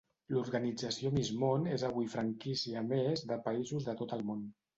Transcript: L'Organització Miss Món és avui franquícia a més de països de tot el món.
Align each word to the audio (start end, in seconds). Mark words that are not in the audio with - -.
L'Organització 0.35 1.11
Miss 1.17 1.29
Món 1.43 1.67
és 1.75 1.85
avui 1.91 2.07
franquícia 2.15 2.81
a 2.83 2.85
més 2.95 3.25
de 3.35 3.39
països 3.51 3.87
de 3.91 3.97
tot 4.03 4.19
el 4.21 4.27
món. 4.33 4.43